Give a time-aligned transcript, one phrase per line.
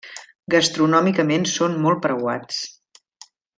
[0.53, 2.65] Gastronòmicament són molt preuats.